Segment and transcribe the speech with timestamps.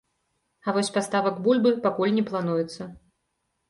[0.65, 2.93] А вось паставак бульбы пакуль не плануецца.